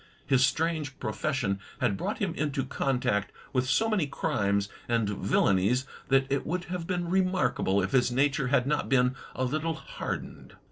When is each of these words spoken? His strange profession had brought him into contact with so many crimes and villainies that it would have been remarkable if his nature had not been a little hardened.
His 0.25 0.43
strange 0.43 0.97
profession 0.97 1.59
had 1.79 1.95
brought 1.95 2.17
him 2.17 2.33
into 2.33 2.65
contact 2.65 3.31
with 3.53 3.69
so 3.69 3.87
many 3.87 4.07
crimes 4.07 4.67
and 4.89 5.07
villainies 5.07 5.85
that 6.07 6.25
it 6.31 6.43
would 6.43 6.63
have 6.65 6.87
been 6.87 7.07
remarkable 7.07 7.83
if 7.83 7.91
his 7.91 8.11
nature 8.11 8.47
had 8.47 8.65
not 8.65 8.89
been 8.89 9.13
a 9.35 9.43
little 9.43 9.75
hardened. 9.75 10.55